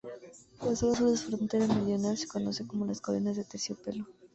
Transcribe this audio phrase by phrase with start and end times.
[0.63, 4.07] La zona sur de su frontera meridional se conoce como las Colinas de Terciopelo.